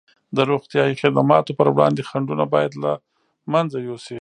د 0.35 0.37
روغتیايي 0.51 0.95
خدماتو 1.01 1.55
پر 1.59 1.67
وړاندې 1.73 2.01
خنډونه 2.09 2.45
باید 2.53 2.73
له 2.83 2.91
منځه 3.53 3.77
یوسي. 3.87 4.09